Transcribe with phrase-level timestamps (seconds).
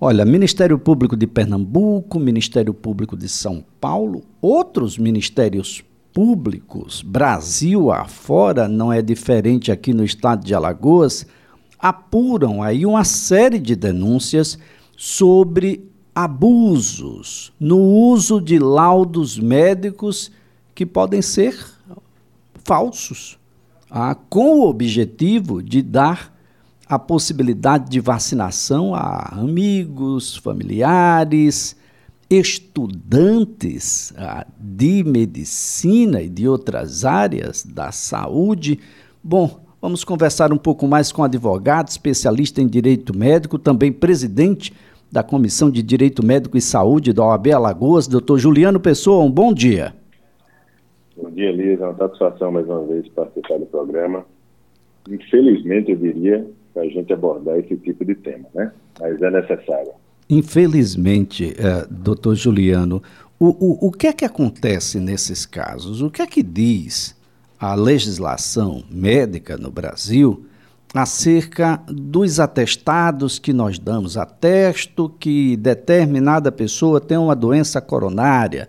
[0.00, 5.82] Olha, Ministério Público de Pernambuco, Ministério Público de São Paulo, outros ministérios
[6.12, 11.26] públicos, Brasil afora, não é diferente aqui no estado de Alagoas,
[11.80, 14.56] apuram aí uma série de denúncias
[14.96, 20.30] sobre abusos no uso de laudos médicos
[20.76, 21.58] que podem ser
[22.62, 23.36] falsos,
[23.90, 26.37] ah, com o objetivo de dar
[26.88, 31.76] a possibilidade de vacinação a amigos, familiares,
[32.30, 38.78] estudantes ah, de medicina e de outras áreas da saúde.
[39.22, 44.72] Bom, vamos conversar um pouco mais com advogado, especialista em direito médico, também presidente
[45.10, 49.24] da Comissão de Direito Médico e Saúde da OAB Alagoas, doutor Juliano Pessoa.
[49.24, 49.94] Um bom dia.
[51.16, 51.84] Bom dia, Lisa.
[51.84, 54.24] É uma satisfação mais uma vez participar do programa.
[55.08, 56.46] Infelizmente, eu diria,
[56.78, 58.70] para a gente abordar esse tipo de tema, né?
[59.00, 59.90] Mas é necessário.
[60.30, 63.02] Infelizmente, é, doutor Juliano,
[63.38, 66.02] o, o, o que é que acontece nesses casos?
[66.02, 67.16] O que é que diz
[67.58, 70.46] a legislação médica no Brasil
[70.94, 74.16] acerca dos atestados que nós damos?
[74.16, 78.68] Atesto que determinada pessoa tem uma doença coronária,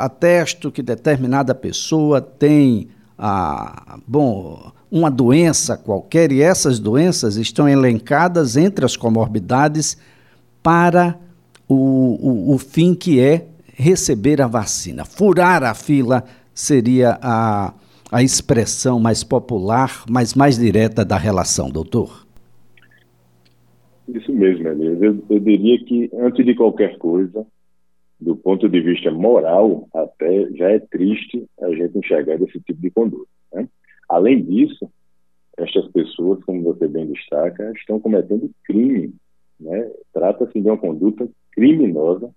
[0.00, 8.56] atesto que determinada pessoa tem, a, bom, uma doença qualquer e essas doenças estão elencadas
[8.56, 9.96] entre as comorbidades
[10.62, 11.18] para
[11.68, 15.04] o, o, o fim que é receber a vacina.
[15.04, 17.74] Furar a fila seria a,
[18.10, 22.26] a expressão mais popular, mas mais direta da relação, doutor.
[24.08, 25.02] Isso mesmo, Elias.
[25.02, 27.44] Eu, eu diria que, antes de qualquer coisa,
[28.18, 32.90] do ponto de vista moral, até já é triste a gente enxergar esse tipo de
[32.90, 33.28] conduta.
[33.52, 33.68] Né?
[34.08, 34.90] Além disso,
[35.56, 39.14] estas pessoas, como você bem destaca, estão cometendo crime.
[39.60, 39.90] Né?
[40.12, 42.30] Trata-se de uma conduta criminosa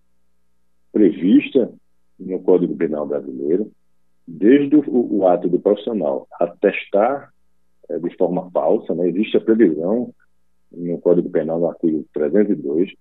[0.92, 1.72] prevista
[2.20, 3.72] no Código Penal brasileiro,
[4.28, 7.32] desde o, o ato do profissional atestar
[7.90, 9.08] é, de forma falsa, né?
[9.08, 10.14] existe a previsão
[10.72, 12.92] no Código Penal, no artigo 302,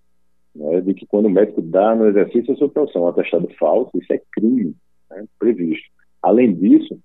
[0.54, 3.91] né, de que quando o médico dá no exercício da sua profissão um atestado falso,
[3.98, 4.75] isso é crime
[5.10, 5.88] né, previsto.
[6.22, 6.98] Além disso,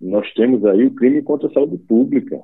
[0.00, 2.40] nós temos aí o crime contra a saúde pública.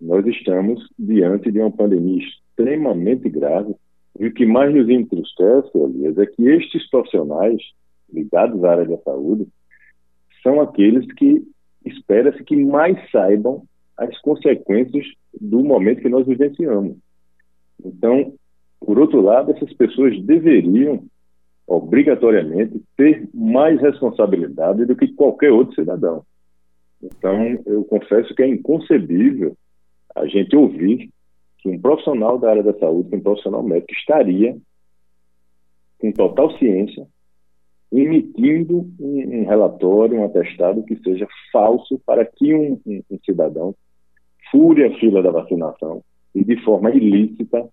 [0.00, 3.74] Nós estamos diante de uma pandemia extremamente grave
[4.18, 7.60] e o que mais nos entristece, Elias, é que estes profissionais
[8.12, 9.46] ligados à área da saúde
[10.42, 11.42] são aqueles que
[11.84, 13.62] espera-se que mais saibam
[13.96, 15.06] as consequências
[15.38, 16.96] do momento que nós vivenciamos.
[17.84, 18.32] Então,
[18.80, 21.04] por outro lado, essas pessoas deveriam,
[21.66, 26.24] obrigatoriamente, ter mais responsabilidade do que qualquer outro cidadão.
[27.02, 29.56] Então, eu confesso que é inconcebível
[30.14, 31.10] a gente ouvir
[31.58, 34.56] que um profissional da área da saúde, um profissional médico, estaria
[35.98, 37.06] com total ciência
[37.92, 43.74] emitindo um, um, relatório, um atestado que seja falso para que um, um, um cidadão
[44.50, 46.02] fure a fila da vacinação
[46.34, 47.66] e de forma ilícita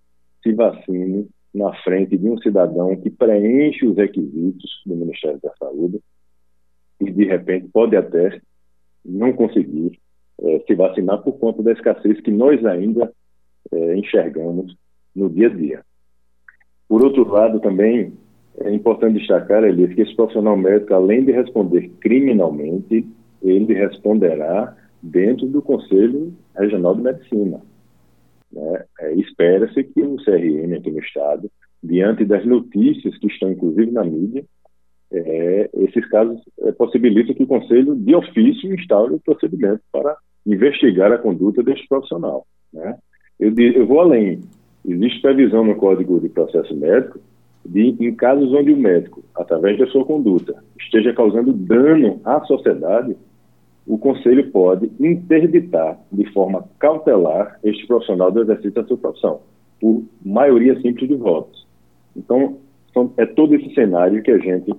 [0.43, 5.99] se vacine na frente de um cidadão que preenche os requisitos do Ministério da Saúde
[6.99, 8.41] e de repente pode até
[9.05, 9.99] não conseguir
[10.41, 13.11] é, se vacinar por conta da escassez que nós ainda
[13.71, 14.75] é, enxergamos
[15.15, 15.81] no dia a dia.
[16.87, 18.13] Por outro lado, também
[18.59, 23.07] é importante destacar, Elias, que esse profissional médico, além de responder criminalmente,
[23.41, 27.61] ele responderá dentro do Conselho Regional de Medicina.
[28.53, 28.85] Né?
[28.99, 31.49] É, Espera-se que o CRM aqui no Estado,
[31.81, 34.45] diante das notícias que estão inclusive na mídia,
[35.11, 40.15] é, esses casos é, possibilitam que o Conselho, de ofício, instaure o procedimento para
[40.45, 42.45] investigar a conduta deste profissional.
[42.71, 42.97] Né?
[43.39, 44.41] Eu, eu vou além.
[44.85, 47.19] Existe previsão no Código de Processo Médico
[47.65, 53.15] de, em casos onde o médico, através da sua conduta, esteja causando dano à sociedade,
[53.85, 59.39] o Conselho pode interditar de forma cautelar este profissional do exercício da sua profissão,
[59.79, 61.67] por maioria simples de votos.
[62.15, 62.57] Então,
[63.17, 64.73] é todo esse cenário que a gente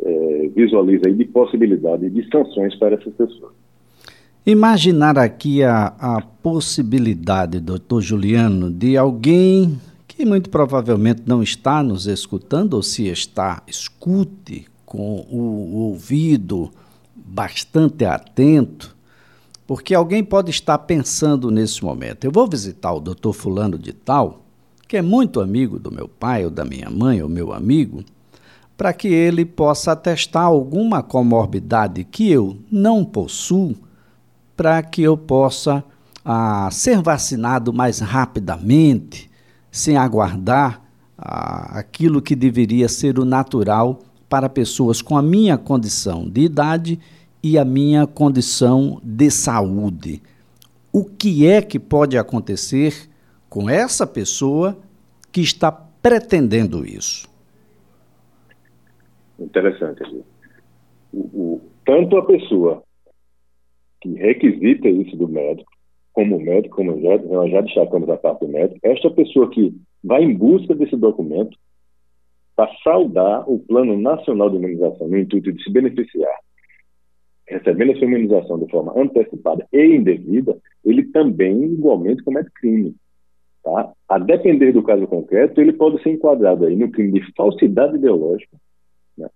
[0.00, 3.52] é, visualiza aí de possibilidade de sanções para essas pessoas.
[4.46, 9.76] Imaginar aqui a, a possibilidade, doutor Juliano, de alguém
[10.06, 16.70] que muito provavelmente não está nos escutando, ou se está, escute com o, o ouvido
[17.26, 18.96] bastante atento,
[19.66, 22.24] porque alguém pode estar pensando nesse momento.
[22.24, 24.44] Eu vou visitar o doutor Fulano de Tal,
[24.86, 28.04] que é muito amigo do meu pai ou da minha mãe, ou meu amigo,
[28.76, 33.74] para que ele possa atestar alguma comorbidade que eu não possuo,
[34.56, 35.82] para que eu possa
[36.24, 39.28] ah, ser vacinado mais rapidamente,
[39.70, 40.80] sem aguardar
[41.18, 46.98] ah, aquilo que deveria ser o natural para pessoas com a minha condição de idade
[47.42, 50.22] e a minha condição de saúde.
[50.92, 53.08] O que é que pode acontecer
[53.48, 54.76] com essa pessoa
[55.30, 57.28] que está pretendendo isso?
[59.38, 60.02] Interessante.
[61.12, 62.82] O, o, tanto a pessoa
[64.00, 65.70] que requisita isso do médico,
[66.12, 70.22] como médico, como já, nós já destacamos a parte do médico, esta pessoa que vai
[70.22, 71.56] em busca desse documento
[72.56, 76.34] para saudar o Plano Nacional de Imunização no intuito de se beneficiar,
[77.46, 82.96] recebendo essa imunização de forma antecipada e indevida, ele também igualmente comete crime.
[83.62, 83.92] Tá?
[84.08, 88.56] A depender do caso concreto, ele pode ser enquadrado aí no crime de falsidade ideológica,
[89.18, 89.28] né?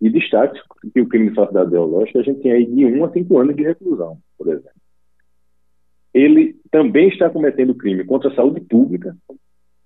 [0.00, 0.60] e destaque
[0.94, 3.56] que o crime de falsidade ideológica a gente tem aí de 1 a 5 anos
[3.56, 4.70] de reclusão, por exemplo.
[6.14, 9.16] Ele também está cometendo crime contra a saúde pública,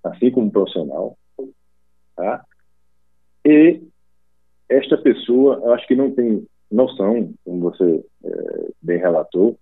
[0.03, 1.17] assim como profissional,
[2.15, 2.45] tá?
[3.47, 3.81] E
[4.67, 9.57] esta pessoa, eu acho que não tem noção, como você é, bem relatou,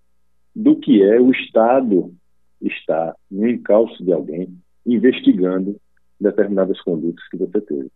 [0.55, 2.11] do que é o Estado
[2.59, 5.79] estar no encalço de alguém investigando
[6.19, 7.91] determinadas condutas que você teve.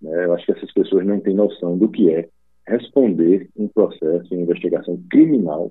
[0.00, 0.24] Né?
[0.24, 2.30] Eu acho que essas pessoas não têm noção do que é
[2.66, 5.70] responder um processo, uma investigação criminal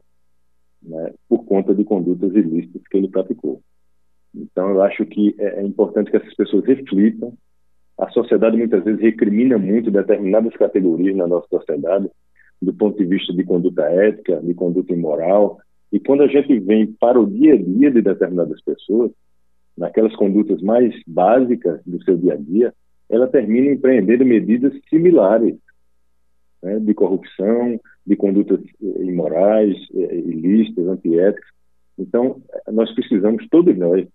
[0.79, 3.63] né, por conta de condutas ilícitas que ele praticou.
[4.35, 7.33] Então, eu acho que é, é importante que essas pessoas reflitam.
[7.97, 12.09] A sociedade muitas vezes recrimina muito determinadas categorias na nossa sociedade,
[12.61, 15.59] do ponto de vista de conduta ética, de conduta imoral.
[15.91, 19.11] E quando a gente vem para o dia a dia de determinadas pessoas,
[19.77, 22.73] naquelas condutas mais básicas do seu dia a dia,
[23.09, 25.55] ela termina empreendendo medidas similares
[26.61, 31.49] né, de corrupção, de condutas eh, imorais, eh, ilícitas, antiéticas.
[31.97, 32.41] Então,
[32.71, 34.05] nós precisamos, todos nós,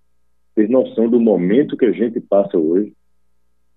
[0.54, 2.92] ter noção do momento que a gente passa hoje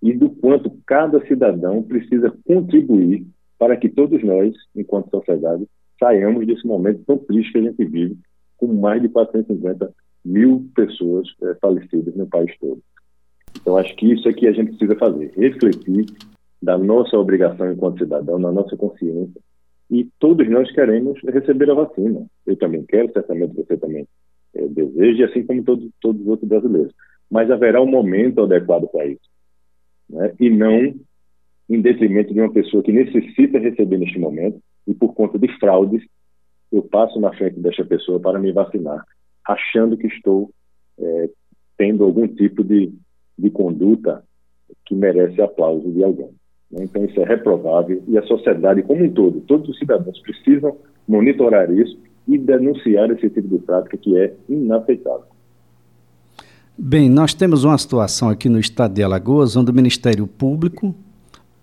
[0.04, 3.26] e do quanto cada cidadão precisa contribuir
[3.58, 5.66] para que todos nós, enquanto sociedade,
[5.98, 8.18] saiamos desse momento tão triste que a gente vive,
[8.58, 9.94] com mais de 450
[10.26, 12.82] mil pessoas é, falecidas no país todo.
[13.62, 16.06] Então, acho que isso é que a gente precisa fazer, refletir
[16.62, 19.40] da nossa obrigação enquanto cidadão, na nossa consciência,
[19.90, 22.26] e todos nós queremos receber a vacina.
[22.46, 24.06] Eu também quero, certamente você também
[24.54, 26.94] é, deseja, assim como todos, todos os outros brasileiros.
[27.32, 29.32] Mas haverá um momento adequado para isso.
[30.14, 30.34] Né?
[30.40, 30.94] E não
[31.70, 36.04] em detrimento de uma pessoa que necessita receber neste momento e por conta de fraudes,
[36.72, 39.04] eu passo na frente desta pessoa para me vacinar,
[39.48, 40.52] achando que estou
[41.00, 41.30] é,
[41.78, 42.94] tendo algum tipo de,
[43.38, 44.24] de conduta
[44.86, 46.30] que merece aplauso de alguém.
[46.70, 46.84] Né?
[46.84, 50.78] Então, isso é reprovável e a sociedade como um todo, todos os cidadãos precisam
[51.08, 55.33] monitorar isso e denunciar esse tipo de prática que é inaceitável.
[56.86, 60.94] Bem, nós temos uma situação aqui no estado de Alagoas onde o Ministério Público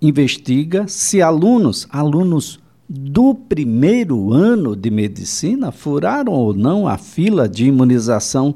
[0.01, 2.59] investiga se alunos, alunos
[2.89, 8.55] do primeiro ano de medicina furaram ou não a fila de imunização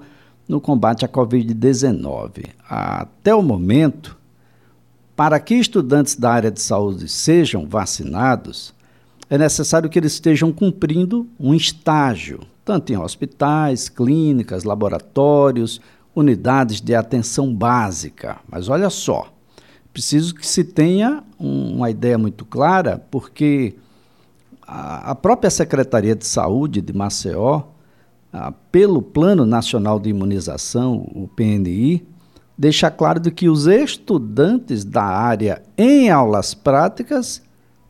[0.49, 2.47] no combate à Covid-19.
[2.67, 4.17] Até o momento,
[5.15, 8.73] para que estudantes da área de saúde sejam vacinados,
[9.29, 15.79] é necessário que eles estejam cumprindo um estágio, tanto em hospitais, clínicas, laboratórios,
[16.15, 18.39] unidades de atenção básica.
[18.49, 19.33] Mas olha só,
[19.93, 23.75] preciso que se tenha um, uma ideia muito clara, porque
[24.67, 27.63] a, própria Secretaria de Saúde de Maceió,
[28.73, 32.05] pelo Plano Nacional de Imunização, o PNI,
[32.59, 37.43] deixa claro de que os estudantes da área em aulas práticas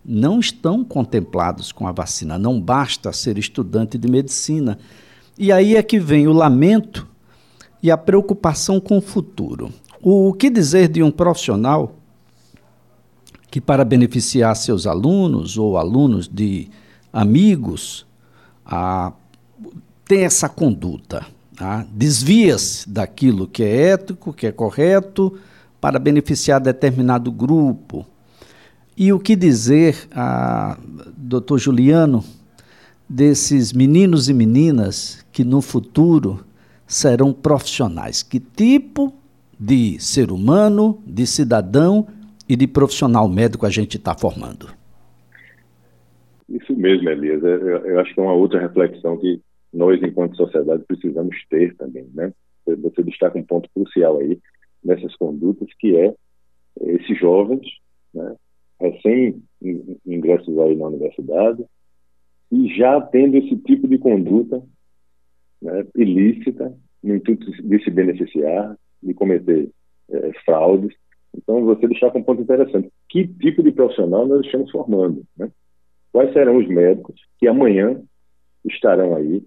[0.05, 2.39] não estão contemplados com a vacina.
[2.39, 4.79] Não basta ser estudante de medicina.
[5.39, 7.09] E aí é que vem o lamento
[7.85, 9.71] e a preocupação com o futuro.
[10.01, 11.97] O que dizer de um profissional
[13.51, 16.71] que, para beneficiar seus alunos ou alunos de
[17.13, 18.07] amigos,
[18.65, 19.13] a,
[20.07, 21.27] tem essa conduta?
[21.55, 21.87] Tá?
[21.93, 25.39] Desvia-se daquilo que é ético, que é correto,
[25.79, 28.07] para beneficiar determinado grupo
[28.97, 30.79] e o que dizer, a,
[31.15, 32.25] doutor Juliano,
[33.07, 36.47] desses meninos e meninas que no futuro
[36.87, 38.23] serão profissionais?
[38.23, 39.13] Que tipo
[39.59, 42.07] de ser humano, de cidadão
[42.49, 44.69] e de profissional médico a gente está formando?
[46.49, 47.43] Isso mesmo, Elias.
[47.43, 49.41] Eu, eu, acho que é uma outra reflexão que
[49.73, 52.07] nós, enquanto sociedade, precisamos ter também.
[52.15, 52.33] Né?
[52.67, 54.39] Você destaca um ponto crucial aí
[54.85, 56.15] nessas condutas, que é
[56.81, 57.67] esses jovens
[58.13, 58.37] né,
[58.81, 61.65] recém-ingressos aí na universidade,
[62.53, 64.63] e já tendo esse tipo de conduta
[65.63, 69.69] né, ilícita, no intuito de se beneficiar, de cometer
[70.11, 70.95] é, fraudes.
[71.37, 72.91] Então, você deixar com um ponto interessante.
[73.09, 75.25] Que tipo de profissional nós estamos formando?
[75.37, 75.51] Né?
[76.13, 78.01] Quais serão os médicos que amanhã
[78.65, 79.43] estarão aí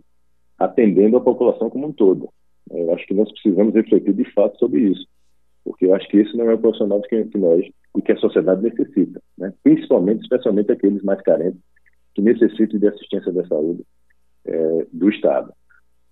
[0.59, 2.29] atendendo a população como um todo?
[2.69, 5.07] Eu acho que nós precisamos refletir de fato sobre isso,
[5.63, 8.61] porque eu acho que esse não é o profissional que, nós e que a sociedade
[8.61, 9.53] necessita, né?
[9.63, 11.61] principalmente, especialmente aqueles mais carentes
[12.13, 13.83] que necessitam de assistência da saúde
[14.45, 15.53] é, do Estado.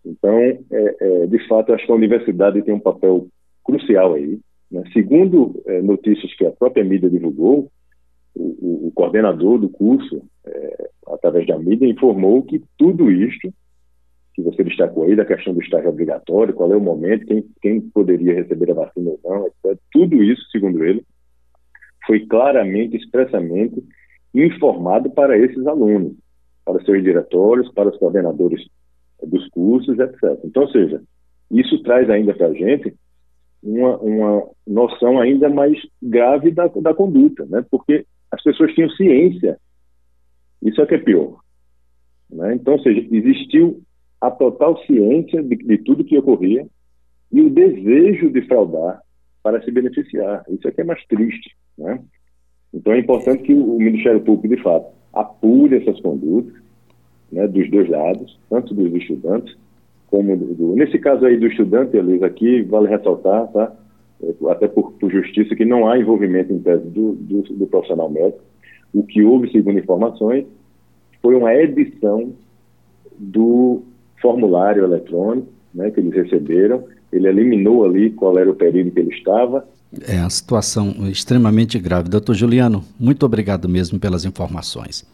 [0.06, 3.28] Então, é, é, de fato, acho que a universidade tem um papel
[3.64, 4.40] crucial aí.
[4.72, 4.84] Né?
[4.94, 7.72] Segundo é, notícias que a própria mídia divulgou,
[8.36, 13.52] o, o coordenador do curso, é, através da mídia, informou que tudo isto
[14.36, 17.82] que você destacou aí, da questão do estágio obrigatório, qual é o momento, quem, quem
[17.82, 19.80] poderia receber a vacina ou não, etc.
[19.92, 21.06] Tudo isso, segundo ele,
[22.06, 23.82] foi claramente, expressamente
[24.34, 26.14] informado para esses alunos,
[26.66, 28.62] para seus diretórios, para os coordenadores
[29.24, 30.40] dos cursos, etc.
[30.44, 31.02] Então, ou seja,
[31.52, 32.94] isso traz ainda para a gente
[33.62, 37.66] uma, uma noção ainda mais grave da, da conduta, né?
[37.70, 39.58] porque as pessoas tinham ciência,
[40.62, 41.40] isso é que é pior.
[42.30, 42.56] Né?
[42.56, 43.82] Então, ou seja, existiu
[44.22, 46.68] a total ciência de, de tudo que ocorria
[47.32, 49.02] e o desejo de fraudar
[49.42, 50.44] para se beneficiar.
[50.50, 51.56] Isso aqui é mais triste.
[51.78, 52.02] Né?
[52.74, 56.65] Então é importante que o Ministério Público, de fato, apure essas condutas
[57.32, 59.56] né, dos dois lados, tanto dos estudantes
[60.08, 63.74] como do, Nesse caso aí do estudante, Elis, aqui vale ressaltar, tá?
[64.24, 68.10] É, até por, por, justiça, que não há envolvimento em tese do, do, do profissional
[68.10, 68.40] médico.
[68.94, 70.46] O que houve, segundo informações,
[71.22, 72.32] foi uma edição
[73.18, 73.82] do
[74.22, 79.14] formulário eletrônico né, que eles receberam, ele eliminou ali qual era o período que ele
[79.14, 79.68] estava.
[80.08, 82.10] É uma situação extremamente grave.
[82.10, 85.06] Doutor Juliano, muito obrigado mesmo pelas informações.